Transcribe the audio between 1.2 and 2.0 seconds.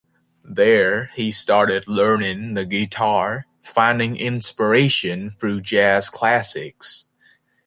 started